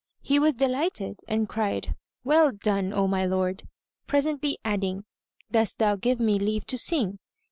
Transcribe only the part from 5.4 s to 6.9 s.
"Dost thou give me leave to